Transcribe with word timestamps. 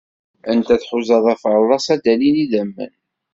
Anda 0.49 0.75
tḥuzaḍ 0.81 1.25
afeṛḍas, 1.33 1.85
ad 1.93 1.99
d-alin 2.03 2.35
idammen. 2.43 2.93